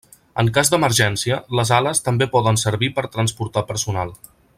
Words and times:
En 0.43 0.47
cas 0.53 0.71
d'emergència, 0.73 1.37
les 1.59 1.73
ales 1.79 2.01
també 2.07 2.29
poden 2.37 2.59
servir 2.63 2.91
per 2.97 3.05
transportar 3.17 3.65
personal. 3.73 4.17